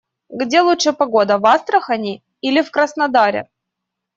Где 0.31 0.61
лучше 0.61 0.93
погода- 0.93 1.37
в 1.37 1.45
Астрахани 1.45 2.23
или 2.41 2.63
в 2.63 2.71
Краснодаре? 2.71 3.51